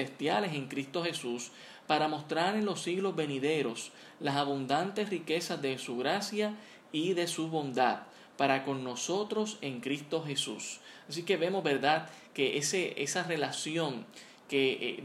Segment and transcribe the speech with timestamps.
[0.00, 1.50] celestiales en Cristo Jesús,
[1.86, 6.54] para mostrar en los siglos venideros las abundantes riquezas de su gracia
[6.92, 8.04] y de su bondad
[8.38, 10.80] para con nosotros en Cristo Jesús.
[11.10, 14.06] Así que vemos, ¿verdad?, que ese, esa relación
[14.48, 15.04] que eh,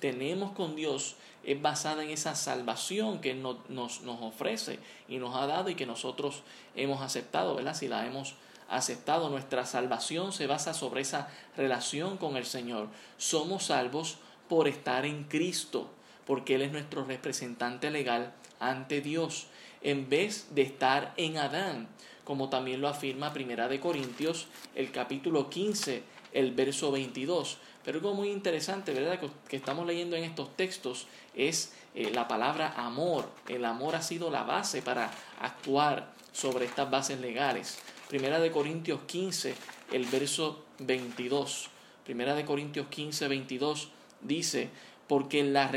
[0.00, 5.46] tenemos con Dios es basada en esa salvación que nos, nos, ofrece y nos ha
[5.46, 6.42] dado y que nosotros
[6.74, 7.74] hemos aceptado, ¿verdad?
[7.74, 8.34] Si la hemos
[8.68, 12.88] aceptado, nuestra salvación se basa sobre esa relación con el Señor.
[13.16, 14.18] Somos salvos
[14.48, 15.90] por estar en Cristo,
[16.26, 19.46] porque Él es nuestro representante legal ante Dios,
[19.82, 21.88] en vez de estar en Adán,
[22.24, 27.58] como también lo afirma Primera de Corintios, el capítulo 15, el verso 22.
[27.84, 31.06] Pero algo muy interesante, ¿verdad?, que, estamos leyendo en estos textos
[31.36, 33.30] es eh, la palabra amor.
[33.48, 37.78] El amor ha sido la base para actuar sobre estas bases legales.
[38.08, 39.54] Primera de Corintios 15,
[39.92, 41.70] el verso 22.
[42.04, 43.88] Primera de Corintios 15, 22
[44.20, 44.70] dice,
[45.08, 45.70] porque, la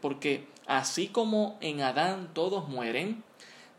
[0.00, 3.22] porque así como en Adán todos mueren,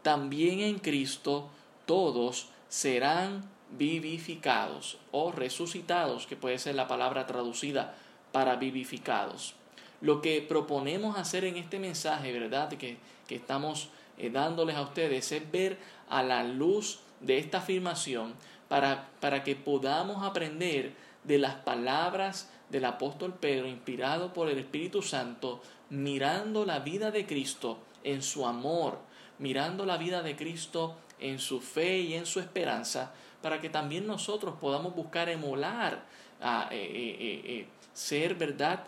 [0.01, 1.49] también en Cristo
[1.85, 7.95] todos serán vivificados o resucitados, que puede ser la palabra traducida
[8.31, 9.55] para vivificados.
[10.01, 12.69] Lo que proponemos hacer en este mensaje, ¿verdad?
[12.69, 15.77] Que, que estamos eh, dándoles a ustedes es ver
[16.09, 18.33] a la luz de esta afirmación
[18.67, 25.01] para, para que podamos aprender de las palabras del apóstol Pedro, inspirado por el Espíritu
[25.01, 28.99] Santo, mirando la vida de Cristo en su amor,
[29.39, 34.07] mirando la vida de Cristo en su fe y en su esperanza, para que también
[34.07, 36.03] nosotros podamos buscar emular,
[36.41, 38.83] a, eh, eh, eh, ser, ¿verdad?,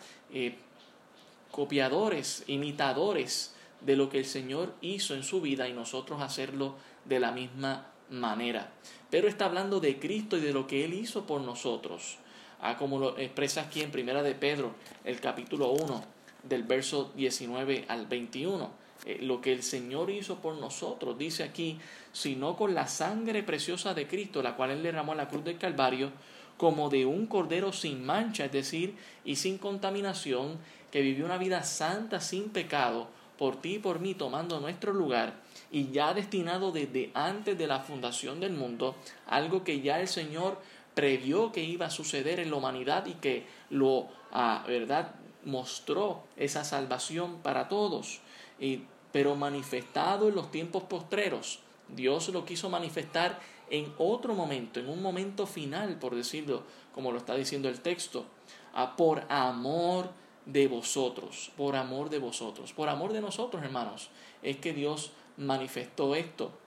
[1.51, 6.75] copiadores, imitadores de lo que el Señor hizo en su vida y nosotros hacerlo
[7.05, 8.71] de la misma manera.
[9.09, 12.17] Pero está hablando de Cristo y de lo que Él hizo por nosotros.
[12.59, 14.73] Ah, como lo expresa aquí en Primera de Pedro,
[15.05, 16.03] el capítulo 1,
[16.43, 18.71] del verso 19 al 21.
[19.05, 21.77] Eh, lo que el Señor hizo por nosotros, dice aquí,
[22.11, 25.59] sino con la sangre preciosa de Cristo, la cual Él derramó en la cruz del
[25.59, 26.11] Calvario,
[26.57, 30.57] como de un cordero sin mancha, es decir, y sin contaminación,
[30.91, 33.07] que vivió una vida santa sin pecado,
[33.37, 35.35] por ti y por mí, tomando nuestro lugar,
[35.71, 38.95] y ya destinado desde antes de la fundación del mundo,
[39.27, 40.59] algo que ya el Señor
[40.97, 45.13] previó que iba a suceder en la humanidad y que lo, ah, ¿verdad?,
[45.45, 48.19] mostró esa salvación para todos.
[48.59, 51.59] Y, pero manifestado en los tiempos postreros.
[51.87, 56.63] Dios lo quiso manifestar en otro momento, en un momento final, por decirlo,
[56.95, 58.25] como lo está diciendo el texto,
[58.73, 60.09] a por amor
[60.47, 64.09] de vosotros, por amor de vosotros, por amor de nosotros, hermanos,
[64.41, 66.57] es que Dios manifestó esto,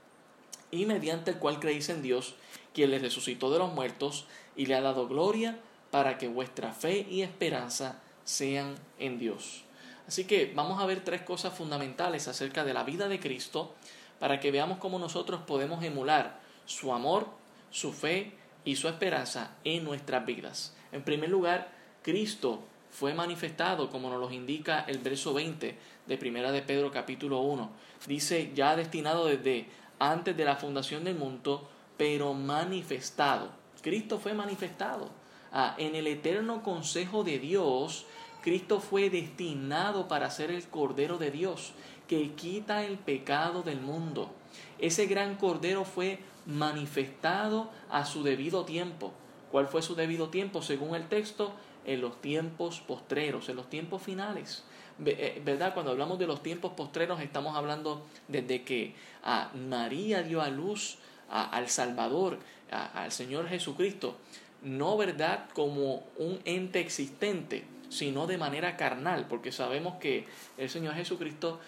[0.70, 2.34] y mediante el cual creéis en Dios,
[2.74, 4.26] quien les resucitó de los muertos
[4.56, 5.58] y le ha dado gloria
[5.90, 9.64] para que vuestra fe y esperanza sean en Dios.
[10.06, 13.74] Así que vamos a ver tres cosas fundamentales acerca de la vida de Cristo
[14.18, 17.26] para que veamos cómo nosotros podemos emular su amor,
[17.70, 18.32] su fe
[18.64, 20.74] y su esperanza en nuestras vidas.
[20.92, 21.72] En primer lugar,
[22.02, 22.60] Cristo
[22.90, 27.70] fue manifestado, como nos lo indica el verso 20 de Primera de Pedro capítulo 1.
[28.06, 29.66] Dice, ya destinado desde
[30.00, 33.50] antes de la fundación del mundo, pero manifestado.
[33.82, 35.08] Cristo fue manifestado.
[35.52, 38.06] Ah, en el eterno consejo de Dios,
[38.42, 41.72] Cristo fue destinado para ser el Cordero de Dios,
[42.08, 44.30] que quita el pecado del mundo.
[44.78, 49.12] Ese gran Cordero fue manifestado a su debido tiempo.
[49.52, 50.62] ¿Cuál fue su debido tiempo?
[50.62, 51.52] Según el texto,
[51.84, 54.64] en los tiempos postreros, en los tiempos finales.
[55.04, 55.72] Eh, ¿Verdad?
[55.74, 60.98] Cuando hablamos de los tiempos postreros estamos hablando desde que a María dio a luz
[61.28, 62.38] al Salvador,
[62.70, 64.16] al Señor Jesucristo,
[64.62, 70.26] no verdad como un ente existente, sino de manera carnal, porque sabemos que
[70.58, 71.60] el Señor Jesucristo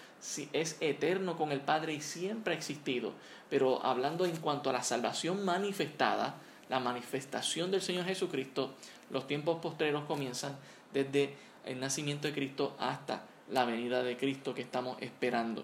[0.53, 3.13] es eterno con el Padre y siempre ha existido.
[3.49, 6.35] Pero hablando en cuanto a la salvación manifestada,
[6.69, 8.73] la manifestación del Señor Jesucristo,
[9.09, 10.57] los tiempos postreros comienzan
[10.93, 11.35] desde
[11.65, 15.63] el nacimiento de Cristo hasta la venida de Cristo que estamos esperando.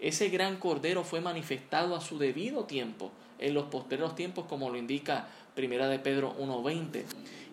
[0.00, 4.76] Ese gran Cordero fue manifestado a su debido tiempo, en los postreros tiempos, como lo
[4.76, 7.04] indica Primera de Pedro 1.20.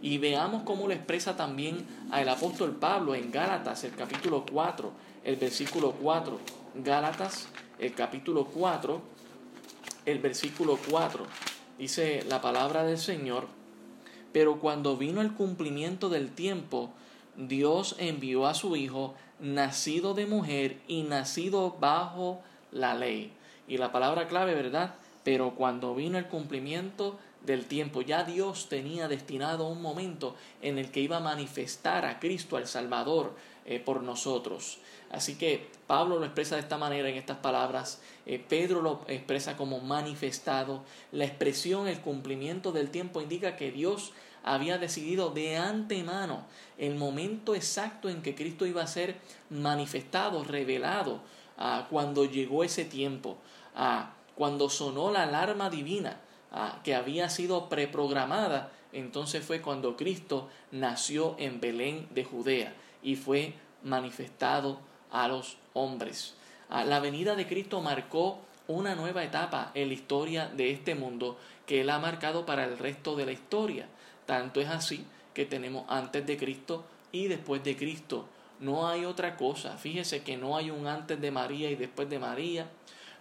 [0.02, 4.92] Y veamos cómo lo expresa también el apóstol Pablo en Gálatas, el capítulo 4,
[5.24, 6.40] el versículo 4.
[6.84, 7.48] Gálatas,
[7.80, 9.02] el capítulo 4,
[10.06, 11.26] el versículo 4.
[11.78, 13.48] Dice la palabra del Señor,
[14.32, 16.94] pero cuando vino el cumplimiento del tiempo,
[17.38, 22.42] Dios envió a su Hijo, nacido de mujer y nacido bajo
[22.72, 23.34] la ley.
[23.68, 24.96] Y la palabra clave, ¿verdad?
[25.24, 28.02] Pero cuando vino el cumplimiento del tiempo.
[28.02, 32.68] Ya Dios tenía destinado un momento en el que iba a manifestar a Cristo, al
[32.68, 33.36] Salvador,
[33.66, 34.80] eh, por nosotros.
[35.12, 39.56] Así que Pablo lo expresa de esta manera en estas palabras, eh, Pedro lo expresa
[39.56, 40.84] como manifestado.
[41.12, 44.14] La expresión, el cumplimiento del tiempo indica que Dios
[44.46, 46.44] había decidido de antemano
[46.78, 49.16] el momento exacto en que Cristo iba a ser
[49.50, 51.20] manifestado, revelado,
[51.58, 53.38] ah, cuando llegó ese tiempo,
[53.76, 56.20] ah, cuando sonó la alarma divina
[56.52, 63.16] ah, que había sido preprogramada, entonces fue cuando Cristo nació en Belén de Judea y
[63.16, 64.80] fue manifestado
[65.12, 66.36] a los hombres.
[66.70, 71.82] La venida de Cristo marcó una nueva etapa en la historia de este mundo que
[71.82, 73.88] Él ha marcado para el resto de la historia.
[74.26, 78.28] Tanto es así que tenemos antes de Cristo y después de Cristo.
[78.60, 79.78] No hay otra cosa.
[79.78, 82.70] Fíjese que no hay un antes de María y después de María.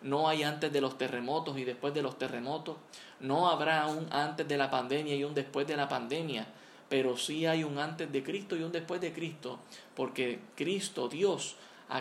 [0.01, 2.77] No hay antes de los terremotos y después de los terremotos.
[3.21, 6.47] No habrá un antes de la pandemia y un después de la pandemia.
[6.89, 9.59] Pero sí hay un antes de Cristo y un después de Cristo.
[9.97, 11.57] Porque Cristo, Dios,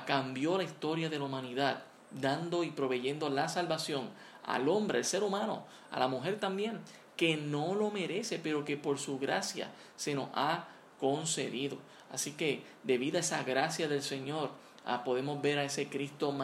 [0.05, 4.09] cambió la historia de la humanidad, dando y proveyendo la salvación
[4.45, 6.81] al hombre, al ser humano, a la mujer también,
[7.15, 10.67] que no lo merece, pero que por su gracia se nos ha
[10.99, 11.77] concedido.
[12.11, 14.51] Así que debido a esa gracia del Señor,
[14.85, 16.35] ah, podemos ver a ese Cristo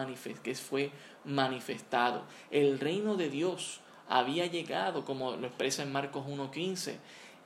[0.42, 0.90] que fue
[1.24, 2.24] manifestado.
[2.50, 6.96] El reino de Dios había llegado, como lo expresa en Marcos 1.15.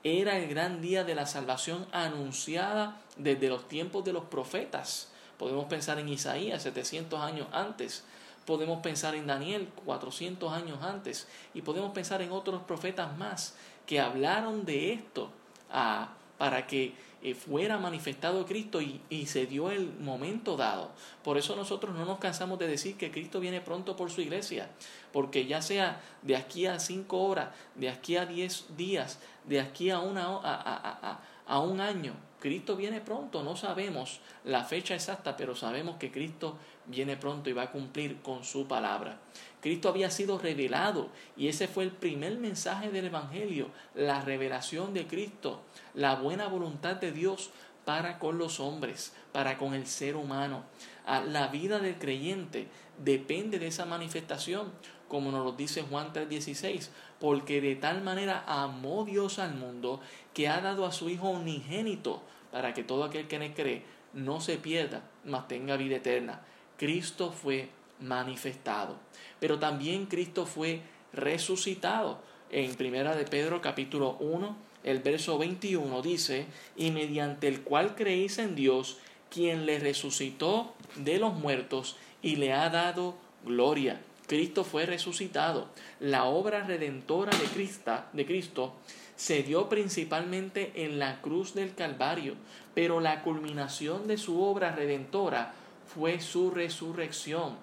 [0.02, 5.10] Era el gran día de la salvación anunciada desde los tiempos de los profetas.
[5.38, 8.04] Podemos pensar en Isaías 700 años antes
[8.46, 13.56] podemos pensar en Daniel 400 años antes y podemos pensar en otros profetas más
[13.86, 15.30] que hablaron de esto
[15.70, 16.08] ah,
[16.38, 20.90] para que eh, fuera manifestado Cristo y, y, se dio el momento dado.
[21.22, 24.68] Por eso nosotros no nos cansamos de decir que Cristo viene pronto por su iglesia,
[25.10, 29.88] porque ya sea de aquí a cinco horas, de aquí a diez días, de aquí
[29.88, 32.14] a, una, a, a, a un año,
[32.44, 37.54] Cristo viene pronto, no sabemos la fecha exacta, pero sabemos que Cristo viene pronto y
[37.54, 39.18] va a cumplir con su palabra.
[39.62, 41.08] Cristo había sido revelado
[41.38, 45.62] y ese fue el primer mensaje del Evangelio, la revelación de Cristo,
[45.94, 47.48] la buena voluntad de Dios
[47.86, 50.64] para con los hombres, para con el ser humano.
[51.06, 52.68] Ah, la vida del creyente
[53.02, 54.70] depende de esa manifestación,
[55.08, 56.90] como nos lo dice Juan 3:16,
[57.20, 60.00] porque de tal manera amó Dios al mundo
[60.32, 64.40] que ha dado a su Hijo unigénito para que todo aquel que le cree no
[64.40, 66.42] se pierda, mas tenga vida eterna.
[66.76, 67.68] Cristo fue
[68.00, 68.96] manifestado,
[69.40, 72.20] pero también Cristo fue resucitado.
[72.50, 76.46] En Primera de Pedro capítulo 1, el verso 21 dice,
[76.76, 78.98] y mediante el cual creéis en Dios,
[79.30, 84.00] quien le resucitó de los muertos y le ha dado gloria.
[84.26, 85.68] Cristo fue resucitado.
[86.00, 88.74] La obra redentora de Cristo, de Cristo
[89.16, 92.34] se dio principalmente en la cruz del Calvario,
[92.74, 95.54] pero la culminación de su obra redentora
[95.94, 97.56] fue su resurrección.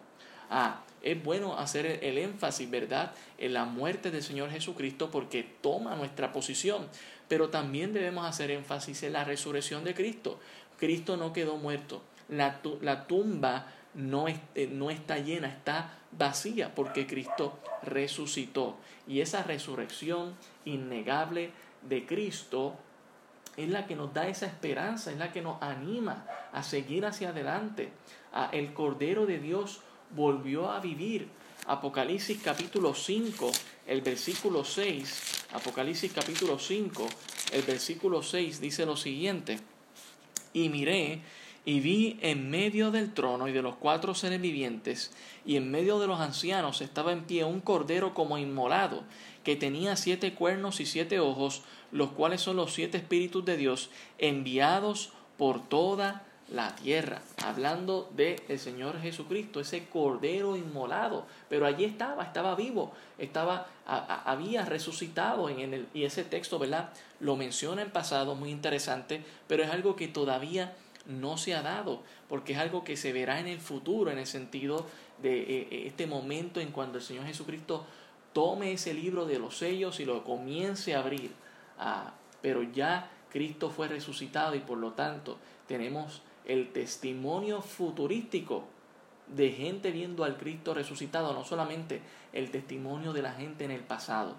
[0.50, 5.96] Ah, es bueno hacer el énfasis, ¿verdad?, en la muerte del Señor Jesucristo porque toma
[5.96, 6.88] nuestra posición,
[7.28, 10.40] pero también debemos hacer énfasis en la resurrección de Cristo.
[10.78, 14.40] Cristo no quedó muerto, la, la tumba no, eh,
[14.72, 18.78] no está llena, está vacía porque Cristo resucitó.
[19.08, 20.36] Y esa resurrección
[20.66, 21.52] innegable
[21.88, 22.76] de Cristo
[23.58, 27.30] es la que nos da esa esperanza, es la que nos anima a seguir hacia
[27.30, 27.92] adelante.
[28.52, 29.82] El Cordero de Dios
[30.16, 31.28] volvió a vivir.
[31.68, 33.52] Apocalipsis capítulo 5,
[33.86, 37.08] el versículo 6, Apocalipsis capítulo 5,
[37.54, 39.60] el versículo 6 dice lo siguiente,
[40.54, 41.22] y miré
[41.66, 45.12] y vi en medio del trono y de los cuatro seres vivientes,
[45.46, 49.04] y en medio de los ancianos estaba en pie un cordero como inmolado,
[49.44, 53.90] que tenía siete cuernos y siete ojos, los cuales son los siete espíritus de Dios,
[54.18, 61.86] enviados por toda la tierra, hablando de el Señor Jesucristo, ese cordero inmolado, pero allí
[61.86, 66.92] estaba, estaba vivo, estaba había resucitado en el y ese texto, ¿verdad?
[67.20, 72.04] Lo menciona en pasado, muy interesante, pero es algo que todavía no se ha dado,
[72.30, 74.86] porque es algo que se verá en el futuro, en el sentido
[75.22, 77.86] de eh, eh, este momento en cuando el Señor Jesucristo
[78.34, 81.32] tome ese libro de los sellos y lo comience a abrir.
[81.78, 88.66] Ah, pero ya Cristo fue resucitado y por lo tanto tenemos el testimonio futurístico
[89.28, 92.02] de gente viendo al Cristo resucitado, no solamente
[92.34, 94.36] el testimonio de la gente en el pasado.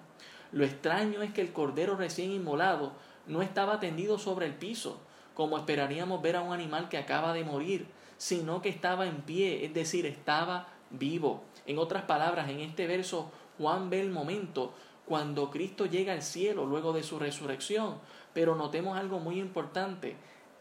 [0.52, 2.92] Lo extraño es que el cordero recién inmolado
[3.26, 5.00] no estaba tendido sobre el piso,
[5.35, 7.87] como esperaríamos ver a un animal que acaba de morir,
[8.19, 11.43] sino que estaba en pie, es decir, estaba vivo.
[11.67, 14.75] En otras palabras, en este verso Juan ve el momento
[15.07, 17.97] cuando Cristo llega al cielo luego de su resurrección.
[18.33, 20.17] Pero notemos algo muy importante.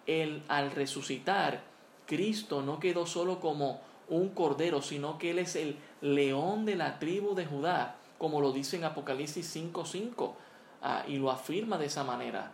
[0.07, 1.61] El, al resucitar,
[2.05, 6.99] Cristo no quedó solo como un cordero, sino que Él es el león de la
[6.99, 10.33] tribu de Judá, como lo dice en Apocalipsis 5.5,
[10.81, 12.51] ah, y lo afirma de esa manera.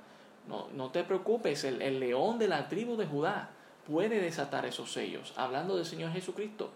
[0.48, 3.52] No, no te preocupes, el, el león de la tribu de Judá
[3.88, 5.34] puede desatar esos sellos.
[5.36, 6.70] Hablando del Señor Jesucristo,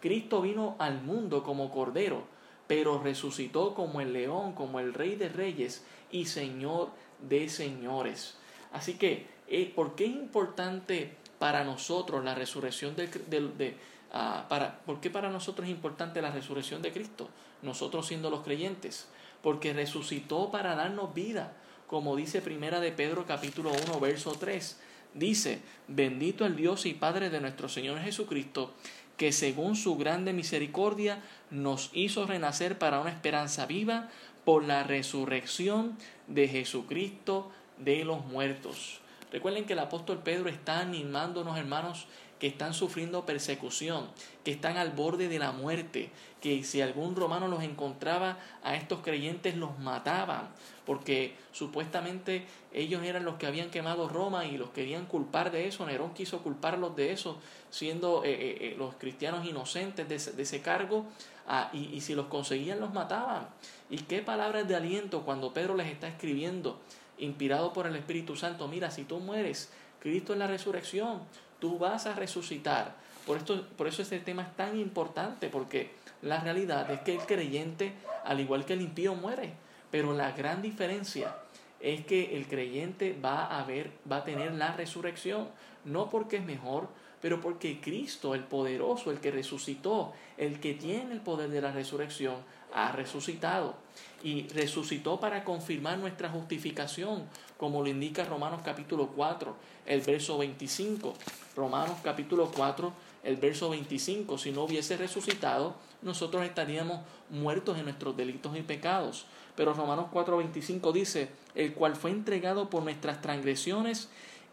[0.00, 2.24] Cristo vino al mundo como cordero,
[2.66, 6.90] pero resucitó como el león, como el rey de reyes y señor
[7.28, 8.36] de señores.
[8.72, 13.76] Así que, eh, ¿por qué es importante para nosotros la resurrección de,
[14.12, 17.28] ah, para, ¿Por qué para nosotros es importante la resurrección de Cristo?
[17.62, 19.08] Nosotros siendo los creyentes.
[19.42, 21.52] Porque resucitó para darnos vida,
[21.88, 24.78] como dice Primera de Pedro capítulo 1, verso 3.
[25.14, 28.74] Dice, bendito el Dios y Padre de nuestro Señor Jesucristo,
[29.16, 34.10] que según su grande misericordia nos hizo renacer para una esperanza viva
[34.44, 39.00] por la resurrección de Jesucristo de los muertos.
[39.32, 42.06] Recuerden que el apóstol Pedro está animándonos, hermanos,
[42.38, 44.06] que están sufriendo persecución,
[44.44, 49.00] que están al borde de la muerte, que si algún romano los encontraba a estos
[49.00, 50.48] creyentes los mataban,
[50.86, 55.84] porque supuestamente ellos eran los que habían quemado Roma y los querían culpar de eso.
[55.84, 57.38] Nerón quiso culparlos de eso,
[57.70, 61.06] siendo eh, eh, eh, los cristianos inocentes de ese, cargo,
[61.46, 63.48] ah, y, y si los conseguían los mataban.
[63.90, 66.78] Y qué palabras de aliento cuando Pedro les está escribiendo,
[67.18, 71.20] inspirado por el Espíritu Santo, mira, si tú mueres, Cristo es la resurrección,
[71.58, 72.94] tú vas a resucitar.
[73.26, 75.90] Por, esto, por eso este tema es tan importante, porque
[76.22, 77.92] la realidad es que el creyente,
[78.24, 79.52] al igual que el impío, muere.
[79.90, 81.34] Pero la gran diferencia
[81.80, 85.48] es que el creyente va a ver, va a tener la resurrección,
[85.84, 86.88] no porque es mejor,
[87.20, 91.72] pero porque Cristo, el poderoso, el que resucitó, el que tiene el poder de la
[91.72, 92.36] resurrección,
[92.72, 93.74] ha resucitado.
[94.22, 97.24] Y resucitó para confirmar nuestra justificación,
[97.56, 99.54] como lo indica Romanos capítulo 4,
[99.86, 101.14] el verso 25.
[101.56, 102.92] Romanos capítulo 4,
[103.24, 104.38] el verso 25.
[104.38, 109.26] Si no hubiese resucitado, nosotros estaríamos muertos en nuestros delitos y pecados.
[109.56, 114.08] Pero Romanos 4:25 dice, el cual fue entregado por nuestras transgresiones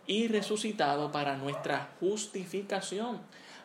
[0.07, 3.21] y resucitado para nuestra justificación.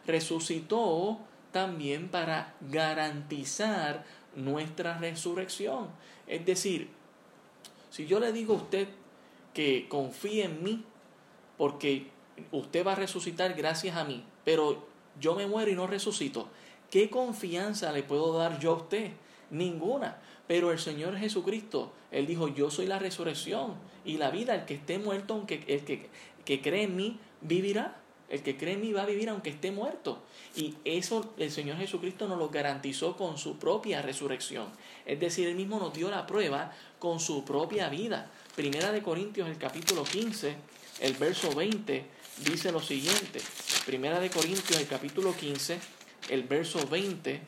[0.06, 1.18] Resucitó
[1.52, 4.04] también para garantizar
[4.34, 5.88] nuestra resurrección.
[6.26, 6.90] Es decir,
[7.90, 8.88] si yo le digo a usted
[9.52, 10.84] que confíe en mí,
[11.58, 12.06] porque
[12.52, 14.86] usted va a resucitar gracias a mí, pero
[15.18, 16.48] yo me muero y no resucito,
[16.90, 19.12] ¿qué confianza le puedo dar yo a usted?
[19.50, 20.18] Ninguna.
[20.50, 24.74] Pero el Señor Jesucristo, Él dijo, yo soy la resurrección y la vida, el que
[24.74, 26.08] esté muerto, aunque el que,
[26.44, 28.00] que cree en mí, vivirá.
[28.28, 30.18] El que cree en mí va a vivir aunque esté muerto.
[30.56, 34.66] Y eso el Señor Jesucristo nos lo garantizó con su propia resurrección.
[35.06, 38.28] Es decir, Él mismo nos dio la prueba con su propia vida.
[38.56, 40.56] Primera de Corintios, el capítulo 15,
[40.98, 42.04] el verso 20,
[42.44, 43.40] dice lo siguiente.
[43.86, 45.78] Primera de Corintios, el capítulo 15,
[46.28, 47.40] el verso 20,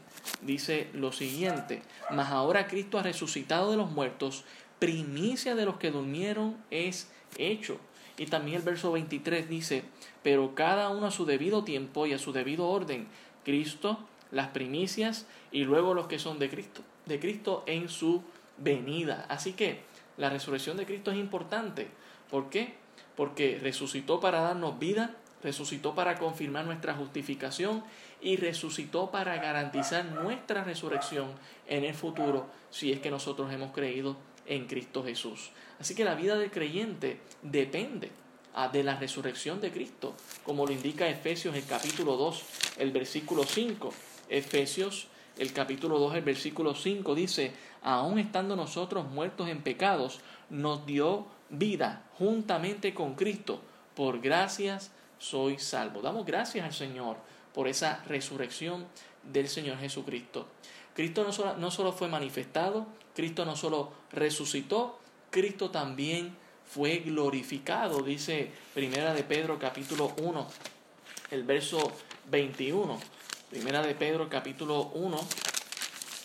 [0.43, 1.83] dice lo siguiente.
[2.11, 4.45] Mas ahora Cristo ha resucitado de los muertos,
[4.79, 7.79] primicia de los que durmieron es hecho.
[8.19, 9.85] Y también el verso 23 dice,
[10.23, 13.07] pero cada uno a su debido tiempo y a su debido orden,
[13.45, 13.99] Cristo,
[14.31, 18.23] las primicias y luego los que son de Cristo, de Cristo en su
[18.59, 19.27] venida.
[19.29, 19.81] Así que
[20.17, 21.89] la resurrección de Cristo es importante.
[22.31, 22.75] ¿Por qué?
[23.17, 27.83] Porque resucitó para darnos vida, resucitó para confirmar nuestra justificación
[28.21, 31.29] y resucitó para garantizar nuestra resurrección
[31.67, 35.51] en el futuro si es que nosotros hemos creído en Cristo Jesús.
[35.81, 38.11] Así que la vida del creyente depende
[38.55, 42.45] ah, de la resurrección de Cristo, como lo indica Efesios el capítulo 2,
[42.79, 43.93] el versículo 5.
[44.29, 45.09] Efesios
[45.39, 50.21] el capítulo 2, el versículo 5 dice, aun estando nosotros muertos en pecados,
[50.51, 53.63] nos dio vida juntamente con Cristo.
[53.95, 54.91] Por gracias
[55.23, 56.03] soy salvo.
[56.03, 57.17] Damos gracias al Señor
[57.55, 58.87] por esa resurrección
[59.23, 60.49] del Señor Jesucristo.
[60.95, 64.99] Cristo no solo, no solo fue manifestado, Cristo no solo resucitó,
[65.31, 66.37] Cristo también
[66.67, 70.47] fue glorificado, dice Primera de Pedro capítulo 1,
[71.31, 71.93] el verso
[72.31, 72.99] 21.
[73.49, 75.21] Primera de Pedro capítulo 1,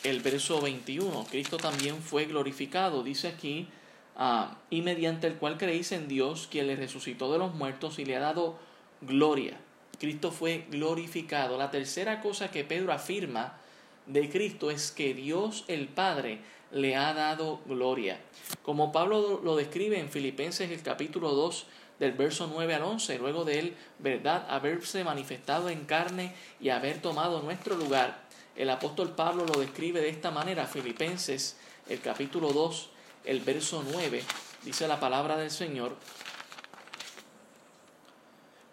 [0.06, 1.28] el verso 21.
[1.30, 3.68] Cristo también fue glorificado, dice aquí,
[4.16, 8.06] ah, y mediante el cual creéis en Dios, quien le resucitó de los muertos y
[8.06, 8.67] le ha dado
[9.02, 9.58] gloria.
[10.00, 11.58] Cristo fue glorificado.
[11.58, 13.58] La tercera cosa que Pedro afirma
[14.06, 16.40] de Cristo es que Dios el Padre
[16.72, 18.20] le ha dado gloria.
[18.62, 21.66] Como Pablo lo describe en Filipenses el capítulo 2
[22.00, 27.02] del verso 9 al 11, luego de él, verdad, haberse manifestado en carne y haber
[27.02, 28.22] tomado nuestro lugar.
[28.56, 31.58] El apóstol Pablo lo describe de esta manera, Filipenses
[31.90, 32.90] el capítulo 2,
[33.26, 34.24] el verso 9,
[34.64, 35.96] dice la palabra del Señor,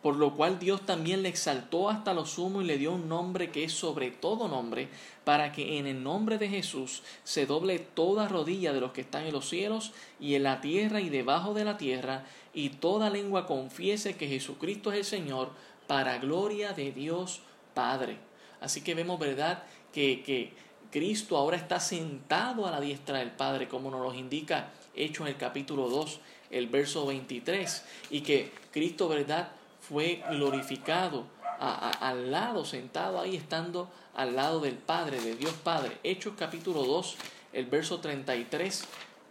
[0.05, 3.51] por lo cual Dios también le exaltó hasta lo sumo y le dio un nombre
[3.51, 4.91] que es sobre todo nombre,
[5.25, 9.25] para que en el nombre de Jesús se doble toda rodilla de los que están
[9.25, 13.47] en los cielos y en la tierra y debajo de la tierra, y toda lengua
[13.47, 15.49] confiese que Jesucristo es el Señor,
[15.87, 17.41] para gloria de Dios
[17.73, 18.19] Padre.
[18.61, 20.53] Así que vemos, ¿verdad?, que, que
[20.93, 25.31] Cristo ahora está sentado a la diestra del Padre, como nos lo indica Hecho en
[25.31, 26.21] el capítulo 2,
[26.51, 29.49] el verso 23, y que Cristo, ¿verdad?,
[29.89, 31.25] fue glorificado
[31.59, 35.99] al lado, sentado ahí, estando al lado del Padre, de Dios Padre.
[36.03, 37.17] Hechos capítulo 2,
[37.53, 38.85] el verso 33,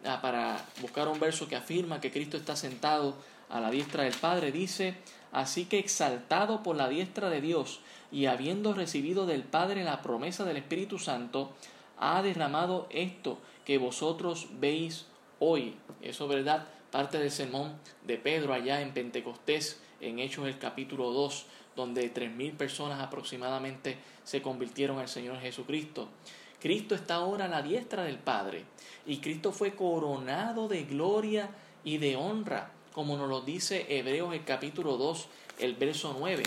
[0.06, 3.16] ah, para buscar un verso que afirma que Cristo está sentado
[3.50, 4.96] a la diestra del Padre, dice,
[5.32, 7.82] así que exaltado por la diestra de Dios
[8.12, 11.52] y habiendo recibido del Padre la promesa del Espíritu Santo,
[12.00, 15.08] ha derramado esto que vosotros veis
[15.40, 15.76] hoy.
[16.02, 16.68] Eso, ¿verdad?
[16.92, 21.46] Parte del sermón de Pedro allá en Pentecostés en Hechos el capítulo 2,
[21.76, 26.10] donde tres mil personas aproximadamente se convirtieron al Señor Jesucristo.
[26.60, 28.64] Cristo está ahora a la diestra del Padre
[29.06, 31.50] y Cristo fue coronado de gloria
[31.84, 35.28] y de honra, como nos lo dice Hebreos el capítulo 2,
[35.60, 36.44] el verso 9.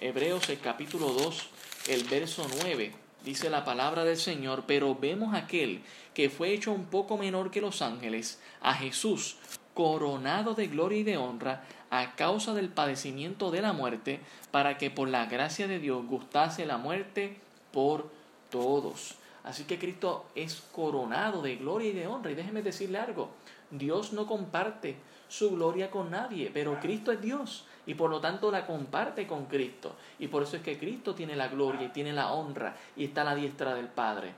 [0.00, 1.48] Hebreos el capítulo 2,
[1.88, 2.92] el verso 9.
[3.24, 5.82] Dice la palabra del Señor, pero vemos aquel
[6.12, 9.36] que fue hecho un poco menor que los ángeles, a Jesús,
[9.74, 14.20] coronado de gloria y de honra, a causa del padecimiento de la muerte,
[14.50, 17.36] para que por la gracia de Dios gustase la muerte
[17.70, 18.10] por
[18.50, 19.16] todos.
[19.44, 22.30] Así que Cristo es coronado de gloria y de honra.
[22.30, 23.28] Y déjeme decirle algo,
[23.70, 24.96] Dios no comparte
[25.28, 29.44] su gloria con nadie, pero Cristo es Dios y por lo tanto la comparte con
[29.44, 29.94] Cristo.
[30.18, 33.20] Y por eso es que Cristo tiene la gloria y tiene la honra y está
[33.20, 34.32] a la diestra del Padre.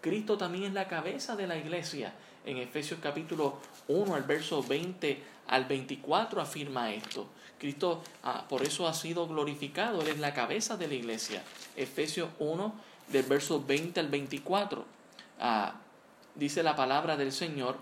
[0.00, 2.14] Cristo también es la cabeza de la iglesia.
[2.46, 7.26] En Efesios capítulo 1 al verso 20 al 24 afirma esto.
[7.58, 11.42] Cristo ah, por eso ha sido glorificado, Él es la cabeza de la iglesia.
[11.76, 12.72] Efesios 1
[13.08, 14.84] del verso 20 al 24.
[15.40, 15.74] Ah,
[16.36, 17.76] dice la palabra del Señor,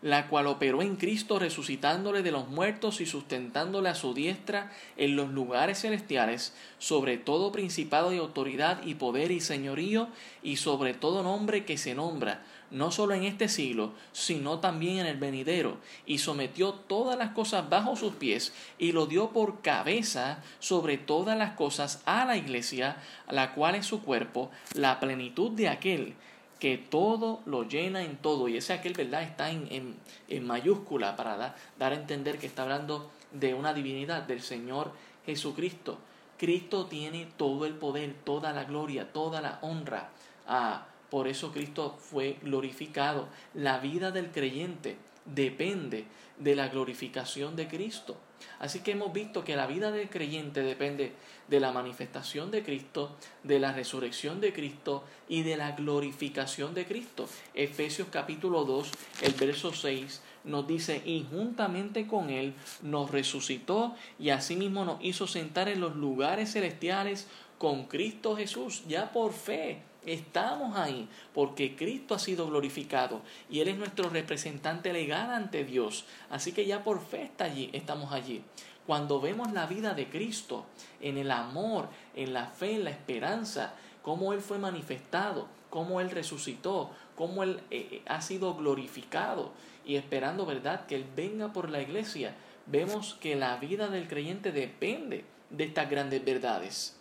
[0.00, 5.16] la cual operó en Cristo resucitándole de los muertos y sustentándole a su diestra en
[5.16, 10.08] los lugares celestiales, sobre todo principado y autoridad y poder y señorío,
[10.40, 15.06] y sobre todo nombre que se nombra, no solo en este siglo, sino también en
[15.06, 20.42] el venidero, y sometió todas las cosas bajo sus pies, y lo dio por cabeza
[20.58, 22.96] sobre todas las cosas a la iglesia,
[23.30, 26.14] la cual es su cuerpo, la plenitud de aquel
[26.58, 28.48] que todo lo llena en todo.
[28.48, 29.22] Y ese aquel, ¿verdad?
[29.22, 29.96] Está en,
[30.28, 34.92] en, mayúscula para dar a entender que está hablando de una divinidad, del Señor
[35.24, 35.98] Jesucristo.
[36.36, 40.10] Cristo tiene todo el poder, toda la gloria, toda la honra.
[40.46, 43.28] Ah, por eso Cristo fue glorificado.
[43.54, 46.06] La vida del creyente depende
[46.38, 48.16] de la glorificación de Cristo.
[48.60, 51.12] Así que hemos visto que la vida del creyente depende
[51.48, 56.86] de la manifestación de Cristo, de la resurrección de Cristo y de la glorificación de
[56.86, 57.28] Cristo.
[57.54, 58.90] Efesios capítulo 2,
[59.22, 65.26] el verso 6 nos dice, y juntamente con Él nos resucitó y asimismo nos hizo
[65.26, 67.26] sentar en los lugares celestiales
[67.58, 69.82] con Cristo Jesús, ya por fe.
[70.06, 76.04] Estamos ahí porque Cristo ha sido glorificado y Él es nuestro representante legal ante Dios.
[76.30, 78.42] Así que ya por fe está allí, estamos allí.
[78.86, 80.64] Cuando vemos la vida de Cristo
[81.00, 86.10] en el amor, en la fe, en la esperanza, cómo Él fue manifestado, cómo Él
[86.10, 89.52] resucitó, cómo Él eh, eh, ha sido glorificado
[89.84, 92.34] y esperando, ¿verdad?, que Él venga por la iglesia,
[92.66, 96.97] vemos que la vida del creyente depende de estas grandes verdades.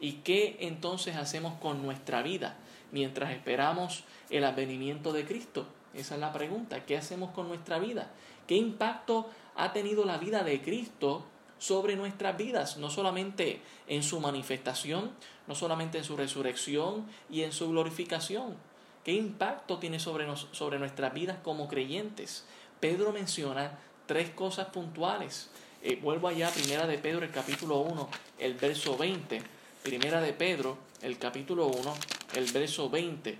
[0.00, 2.56] ¿Y qué entonces hacemos con nuestra vida
[2.90, 5.66] mientras esperamos el advenimiento de Cristo?
[5.92, 6.86] Esa es la pregunta.
[6.86, 8.10] ¿Qué hacemos con nuestra vida?
[8.46, 11.26] ¿Qué impacto ha tenido la vida de Cristo
[11.58, 12.78] sobre nuestras vidas?
[12.78, 15.10] No solamente en su manifestación,
[15.46, 18.56] no solamente en su resurrección y en su glorificación.
[19.04, 22.46] ¿Qué impacto tiene sobre, sobre nuestras vidas como creyentes?
[22.80, 25.50] Pedro menciona tres cosas puntuales.
[25.82, 28.08] Eh, vuelvo allá, primera de Pedro, el capítulo 1,
[28.38, 31.94] el verso 20 Primera de Pedro, el capítulo 1,
[32.34, 33.38] el verso 20.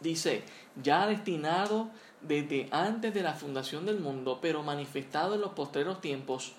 [0.00, 0.44] Dice,
[0.82, 1.90] ya destinado
[2.22, 6.52] desde antes de la fundación del mundo, pero manifestado en los postreros tiempos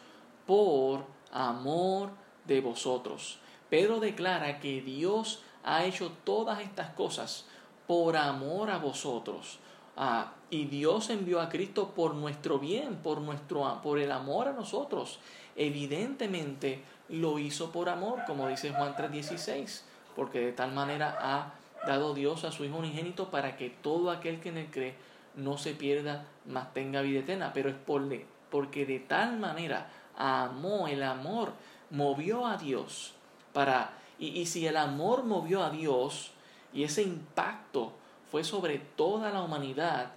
[0.46, 2.12] por amor
[2.46, 3.40] de vosotros.
[3.72, 7.46] Pedro declara que Dios ha hecho todas estas cosas
[7.88, 9.58] por amor a vosotros.
[9.98, 14.54] Ah, y Dios envió a Cristo por nuestro bien, por, nuestro, por el amor a
[14.54, 15.20] nosotros.
[15.56, 19.84] Evidentemente, lo hizo por amor, como dice Juan 3:16,
[20.16, 21.54] porque de tal manera ha
[21.86, 24.96] dado Dios a su Hijo unigénito para que todo aquel que en él cree
[25.36, 27.52] no se pierda, mas tenga vida eterna.
[27.54, 28.04] Pero es por,
[28.50, 31.54] porque de tal manera amó, el amor
[31.90, 33.14] movió a Dios
[33.54, 33.94] para...
[34.20, 36.32] Y, y si el amor movió a Dios
[36.74, 37.94] y ese impacto
[38.30, 40.12] fue sobre toda la humanidad,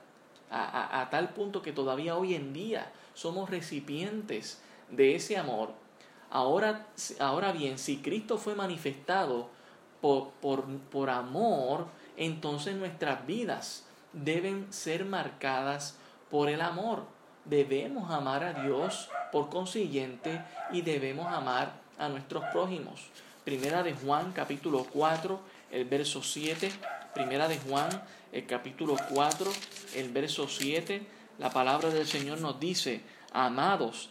[0.50, 5.70] a, a, tal punto que todavía hoy en día somos recipientes de ese amor.
[6.34, 6.86] Ahora,
[7.20, 9.48] ahora bien, si Cristo fue manifestado
[10.00, 15.96] por, por, por amor, entonces nuestras vidas deben ser marcadas
[16.32, 17.04] por el amor.
[17.44, 23.10] Debemos amar a Dios por consiguiente y debemos amar a nuestros prójimos.
[23.44, 25.38] Primera de Juan capítulo 4,
[25.70, 26.72] el verso 7.
[27.14, 27.90] Primera de Juan,
[28.32, 29.52] el capítulo 4,
[29.94, 31.00] el verso 7.
[31.38, 34.10] La palabra del Señor nos dice, amados,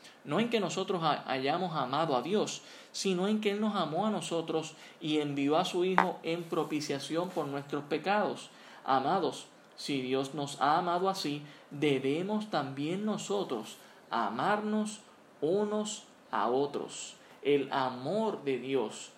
[0.23, 4.11] No en que nosotros hayamos amado a Dios, sino en que Él nos amó a
[4.11, 8.49] nosotros y envió a su Hijo en propiciación por nuestros pecados.
[8.85, 13.77] Amados, si Dios nos ha amado así, debemos también nosotros
[14.11, 14.99] amarnos
[15.41, 17.15] unos a otros.
[17.41, 19.11] El amor de Dios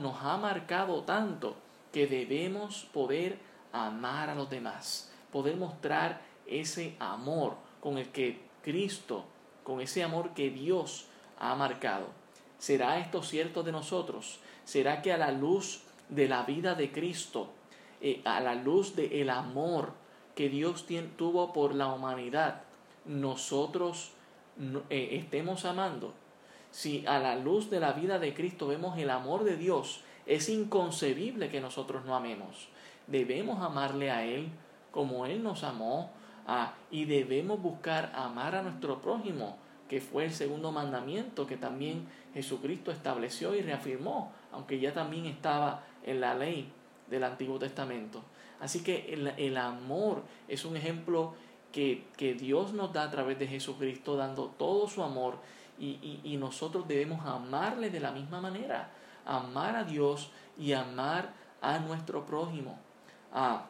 [0.00, 1.54] nos ha marcado tanto
[1.92, 3.38] que debemos poder
[3.72, 9.24] amar a los demás, poder mostrar ese amor con el que Cristo,
[9.70, 11.06] con ese amor que Dios
[11.38, 12.06] ha marcado.
[12.58, 14.40] ¿Será esto cierto de nosotros?
[14.64, 17.50] ¿Será que a la luz de la vida de Cristo,
[18.00, 19.92] eh, a la luz del amor
[20.34, 22.62] que Dios tuvo por la humanidad,
[23.04, 24.10] nosotros
[24.90, 26.14] eh, estemos amando?
[26.72, 30.48] Si a la luz de la vida de Cristo vemos el amor de Dios, es
[30.48, 32.66] inconcebible que nosotros no amemos.
[33.06, 34.48] Debemos amarle a Él
[34.90, 36.10] como Él nos amó
[36.46, 42.06] ah, y debemos buscar amar a nuestro prójimo, que fue el segundo mandamiento que también
[42.34, 46.72] Jesucristo estableció y reafirmó, aunque ya también estaba en la ley
[47.08, 48.22] del Antiguo Testamento.
[48.60, 51.34] Así que el, amor es un ejemplo
[51.72, 55.38] que, que, Dios nos da a través de Jesucristo, dando todo su amor
[55.78, 58.90] y, y, nosotros debemos amarle de la misma manera,
[59.24, 62.78] amar a Dios y amar a nuestro prójimo.
[63.32, 63.66] Ah,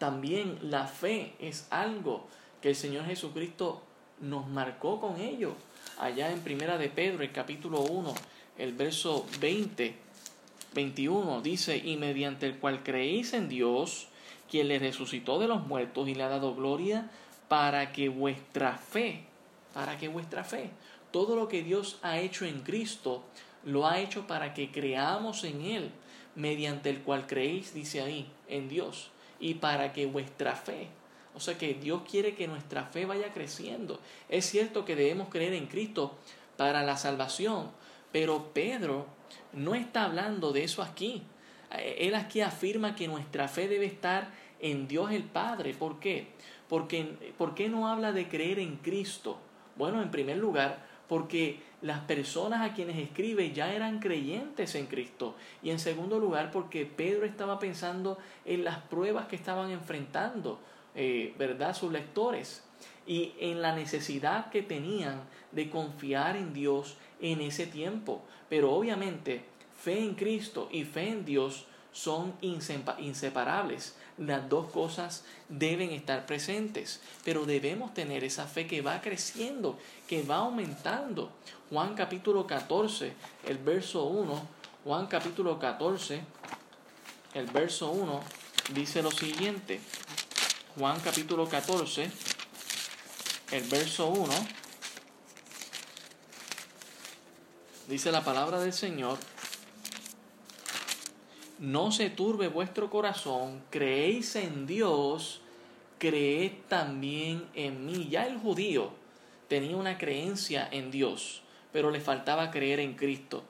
[0.00, 2.26] también la fe es algo
[2.62, 3.82] que el Señor Jesucristo
[4.18, 5.52] nos marcó con ello.
[5.98, 8.14] Allá en Primera de Pedro, el capítulo 1,
[8.56, 9.94] el verso 20,
[10.72, 14.08] 21, dice, y mediante el cual creéis en Dios,
[14.50, 17.10] quien le resucitó de los muertos y le ha dado gloria,
[17.48, 19.24] para que vuestra fe,
[19.74, 20.70] para que vuestra fe,
[21.10, 23.22] todo lo que Dios ha hecho en Cristo,
[23.66, 25.90] lo ha hecho para que creamos en Él,
[26.36, 29.10] mediante el cual creéis, dice ahí, en Dios,
[29.40, 30.88] y para que vuestra fe,
[31.34, 34.00] o sea que Dios quiere que nuestra fe vaya creciendo.
[34.28, 36.18] Es cierto que debemos creer en Cristo
[36.56, 37.70] para la salvación,
[38.12, 39.06] pero Pedro
[39.52, 41.22] no está hablando de eso aquí.
[41.70, 45.72] Él aquí afirma que nuestra fe debe estar en Dios el Padre.
[45.72, 46.28] ¿Por qué?
[46.68, 49.38] Porque, ¿Por qué no habla de creer en Cristo?
[49.76, 55.34] Bueno, en primer lugar, porque las personas a quienes escribe ya eran creyentes en Cristo.
[55.62, 60.60] Y en segundo lugar, porque Pedro estaba pensando en las pruebas que estaban enfrentando,
[60.94, 62.64] eh, ¿verdad?, sus lectores.
[63.06, 68.22] Y en la necesidad que tenían de confiar en Dios en ese tiempo.
[68.48, 69.42] Pero obviamente,
[69.78, 73.96] fe en Cristo y fe en Dios son inseparables.
[74.20, 80.22] Las dos cosas deben estar presentes, pero debemos tener esa fe que va creciendo, que
[80.22, 81.32] va aumentando.
[81.70, 83.14] Juan capítulo 14,
[83.48, 84.46] el verso 1,
[84.84, 86.20] Juan capítulo 14,
[87.32, 88.20] el verso 1
[88.74, 89.80] dice lo siguiente.
[90.78, 92.10] Juan capítulo 14,
[93.52, 94.30] el verso 1,
[97.88, 99.18] dice la palabra del Señor,
[101.60, 105.42] no se turbe vuestro corazón, creéis en Dios,
[105.98, 108.08] creed también en mí.
[108.10, 108.90] Ya el judío
[109.46, 113.44] tenía una creencia en Dios, pero le faltaba creer en Cristo.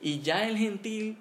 [0.00, 1.18] Y ya el gentil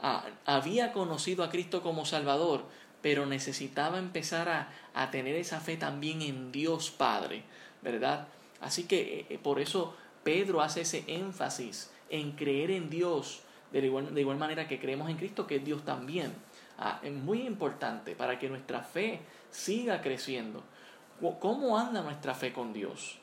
[0.00, 2.64] ah, había conocido a Cristo como Salvador,
[3.02, 7.42] pero necesitaba empezar a, a, tener esa fe también en Dios Padre,
[7.82, 8.28] ¿verdad?
[8.60, 13.42] Así que eh, eh, por eso Pedro hace ese énfasis en creer en Dios
[13.80, 16.32] de igual, de igual manera que creemos en Cristo, que es Dios también.
[16.78, 20.62] Ah, es muy importante para que nuestra fe siga creciendo.
[21.40, 23.18] ¿Cómo anda nuestra fe con Dios?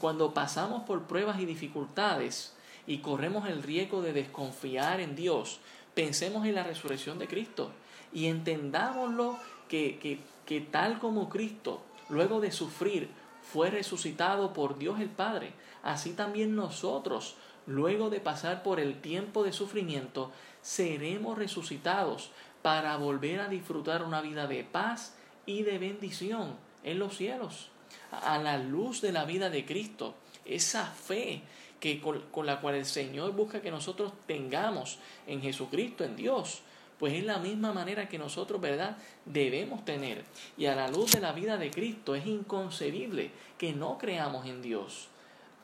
[0.00, 2.54] Cuando pasamos por pruebas y dificultades
[2.86, 5.60] y corremos el riesgo de desconfiar en Dios,
[5.94, 7.70] pensemos en la resurrección de Cristo
[8.12, 9.38] y entendámoslo
[9.68, 13.08] que, que, que tal como Cristo, luego de sufrir,
[13.42, 17.36] fue resucitado por Dios el Padre, así también nosotros,
[17.66, 22.30] luego de pasar por el tiempo de sufrimiento, seremos resucitados
[22.62, 25.14] para volver a disfrutar una vida de paz
[25.46, 27.68] y de bendición en los cielos,
[28.10, 31.42] a la luz de la vida de Cristo, esa fe
[31.80, 36.62] que con, con la cual el Señor busca que nosotros tengamos en Jesucristo, en Dios,
[36.98, 40.24] pues es la misma manera que nosotros, ¿verdad?, debemos tener.
[40.56, 44.62] Y a la luz de la vida de Cristo es inconcebible que no creamos en
[44.62, 45.08] Dios.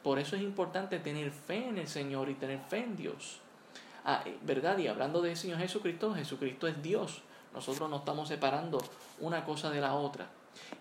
[0.03, 3.41] Por eso es importante tener fe en el Señor y tener fe en Dios.
[4.05, 4.79] Ah, eh, ¿Verdad?
[4.79, 7.23] Y hablando del Señor Jesucristo, Jesucristo es Dios.
[7.53, 8.83] Nosotros no estamos separando
[9.19, 10.29] una cosa de la otra.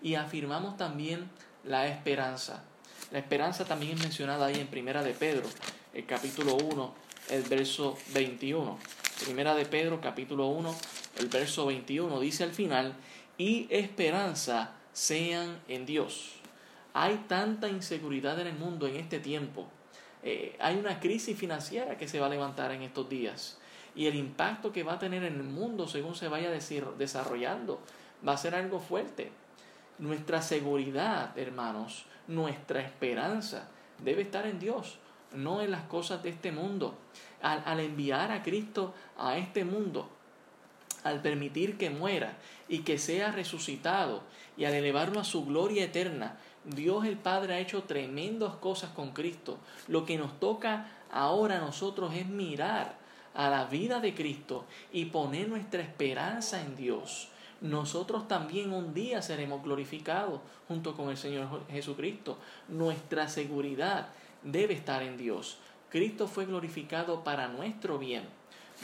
[0.02, 1.28] Y afirmamos también
[1.64, 2.64] la esperanza.
[3.10, 5.48] La esperanza también es mencionada ahí en Primera de Pedro,
[5.92, 6.94] el capítulo 1,
[7.30, 8.78] el verso 21.
[9.24, 10.74] Primera de Pedro, capítulo 1,
[11.18, 12.94] el verso 21, dice al final,
[13.36, 16.39] y esperanza sean en Dios.
[16.92, 19.68] Hay tanta inseguridad en el mundo en este tiempo.
[20.22, 23.58] Eh, hay una crisis financiera que se va a levantar en estos días.
[23.94, 27.80] Y el impacto que va a tener en el mundo según se vaya desarrollando
[28.26, 29.32] va a ser algo fuerte.
[29.98, 34.98] Nuestra seguridad, hermanos, nuestra esperanza debe estar en Dios,
[35.34, 36.96] no en las cosas de este mundo
[37.42, 40.08] al, enviar a Cristo a este mundo,
[41.04, 42.36] al permitir que muera
[42.68, 44.22] y que sea resucitado
[44.56, 49.12] y al elevarlo a su gloria eterna, Dios el Padre ha hecho tremendas cosas con
[49.12, 49.58] Cristo.
[49.88, 52.98] Lo que nos toca ahora a nosotros es mirar
[53.34, 57.28] a la vida de Cristo y poner nuestra esperanza en Dios.
[57.60, 62.38] Nosotros también un día seremos glorificados junto con el Señor Jesucristo.
[62.68, 64.08] Nuestra seguridad
[64.42, 65.58] debe estar en Dios.
[65.90, 68.24] Cristo fue glorificado para nuestro bien.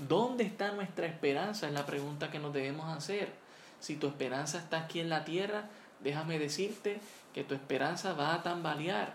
[0.08, 1.68] ¿Dónde está nuestra esperanza?
[1.68, 3.32] Es la pregunta que nos debemos hacer.
[3.80, 7.00] Si tu esperanza está aquí en la tierra, déjame decirte
[7.34, 9.14] que tu esperanza va a tambalear.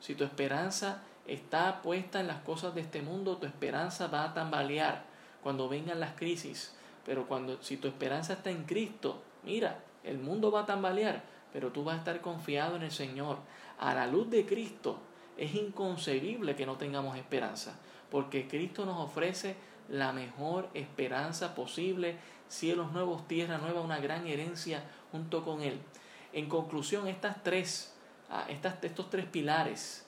[0.00, 4.34] Si tu esperanza está puesta en las cosas de este mundo, tu esperanza va a
[4.34, 5.04] tambalear
[5.42, 6.74] cuando vengan las crisis.
[7.04, 11.72] Pero cuando si tu esperanza está en Cristo, mira, el mundo va a tambalear, pero
[11.72, 13.38] tú vas a estar confiado en el Señor.
[13.78, 14.98] A la luz de Cristo,
[15.38, 17.78] es inconcebible que no tengamos esperanza,
[18.10, 19.56] porque Cristo nos ofrece
[19.88, 22.16] la mejor esperanza posible,
[22.48, 25.78] cielos nuevos, tierra nueva, una gran herencia junto con Él.
[26.32, 27.92] En conclusión, estas tres,
[28.30, 30.04] ah, estas, estos tres pilares,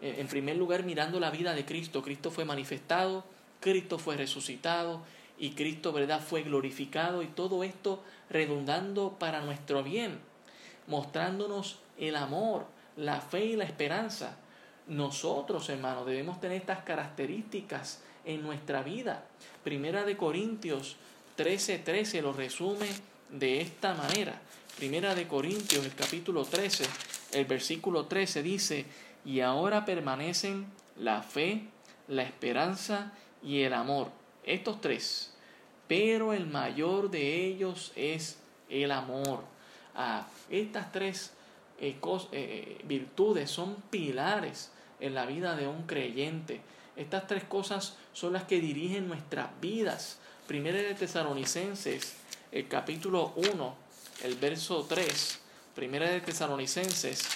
[0.00, 3.24] eh, en primer lugar mirando la vida de Cristo, Cristo fue manifestado,
[3.60, 5.02] Cristo fue resucitado
[5.38, 10.18] y Cristo, ¿verdad?, fue glorificado y todo esto redundando para nuestro bien,
[10.86, 12.66] mostrándonos el amor,
[12.96, 14.36] la fe y la esperanza
[14.86, 19.24] nosotros, hermanos, debemos tener estas características en nuestra vida.
[19.64, 20.96] Primera de Corintios
[21.36, 22.88] 13:13 13 lo resume
[23.30, 24.40] de esta manera.
[24.76, 26.84] Primera de Corintios, el capítulo 13,
[27.32, 28.84] el versículo 13 dice,
[29.24, 30.66] y ahora permanecen
[30.98, 31.62] la fe,
[32.08, 33.10] la esperanza
[33.42, 34.10] y el amor.
[34.44, 35.32] Estos tres.
[35.88, 39.44] Pero el mayor de ellos es el amor.
[39.94, 41.32] Ah, estas tres
[41.80, 41.98] eh,
[42.32, 46.60] eh, virtudes son pilares en la vida de un creyente.
[46.96, 50.18] Estas tres cosas son las que dirigen nuestras vidas.
[50.46, 52.16] Primera de Tesalonicenses,
[52.52, 53.85] el capítulo 1,
[54.22, 55.40] el verso 3.
[55.74, 57.28] Primera de Tesalonicenses,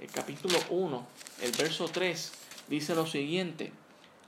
[0.00, 1.06] el capítulo 1,
[1.42, 2.32] el verso 3,
[2.68, 3.72] dice lo siguiente,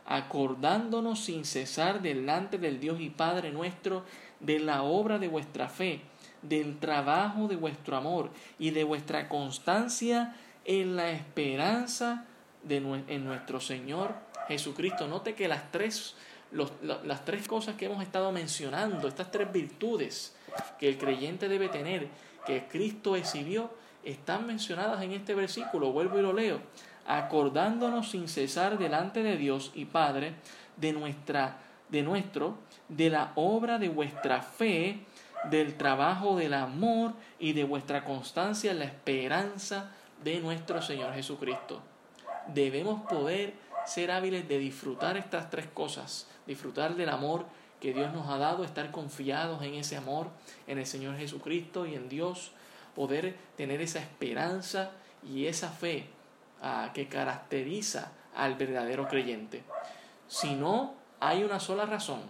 [0.06, 4.04] acordándonos sin cesar delante del Dios y Padre nuestro
[4.40, 6.00] de la obra de vuestra fe,
[6.42, 12.26] del trabajo de vuestro amor y de vuestra constancia en la esperanza
[12.64, 14.14] de, en nuestro Señor
[14.48, 15.06] Jesucristo.
[15.06, 16.16] Note que las tres,
[16.50, 20.34] las tres cosas que hemos estado mencionando, estas tres virtudes
[20.78, 22.08] que el creyente debe tener,
[22.46, 23.70] que Cristo exhibió,
[24.04, 25.92] están mencionadas en este versículo.
[25.92, 26.60] Vuelvo y lo leo.
[27.06, 30.34] Acordándonos sin cesar delante de Dios y Padre
[30.76, 31.58] de nuestra
[31.88, 32.56] de nuestro
[32.88, 35.00] de la obra de vuestra fe,
[35.50, 39.90] del trabajo del amor y de vuestra constancia en la esperanza
[40.22, 41.82] de nuestro Señor Jesucristo
[42.54, 43.54] debemos poder
[43.86, 47.46] ser hábiles de disfrutar estas tres cosas, disfrutar del amor
[47.80, 50.28] que Dios nos ha dado, estar confiados en ese amor,
[50.66, 52.52] en el Señor Jesucristo y en Dios,
[52.94, 54.92] poder tener esa esperanza
[55.26, 56.06] y esa fe
[56.62, 59.64] ah, que caracteriza al verdadero creyente.
[60.28, 62.20] Si no, hay una sola razón,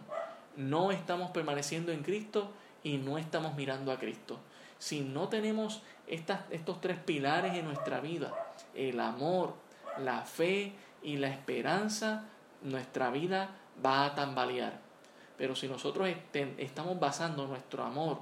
[0.56, 2.50] no estamos permaneciendo en Cristo
[2.82, 4.38] y no estamos mirando a Cristo.
[4.78, 8.32] Si no tenemos estas, estos tres pilares en nuestra vida,
[8.74, 9.54] el amor,
[9.98, 12.24] la fe y la esperanza,
[12.62, 13.50] nuestra vida
[13.84, 14.89] va a tambalear.
[15.40, 16.06] Pero si nosotros
[16.58, 18.18] estamos basando nuestro amor,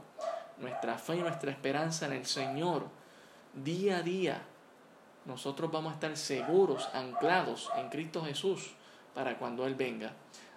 [0.56, 2.84] nuestra fe y nuestra esperanza en el Señor,
[3.54, 4.42] día a día,
[5.24, 8.70] nosotros vamos a estar seguros, anclados en Cristo Jesús
[9.16, 10.12] para cuando Él venga.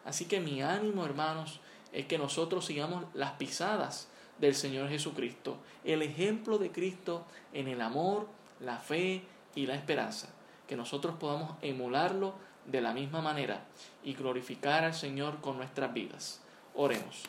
[0.06, 1.62] Así que mi ánimo, hermanos,
[1.94, 7.82] es que nosotros sigamos las pisadas del Señor Jesucristo, el ejemplo de Cristo en el
[7.82, 8.28] amor,
[8.60, 9.24] la fe
[9.56, 10.30] y la esperanza,
[10.68, 12.36] que nosotros podamos emularlo
[12.68, 13.66] de la misma manera
[14.04, 16.41] y glorificar al Señor con nuestras vidas.
[16.74, 17.24] Oremos.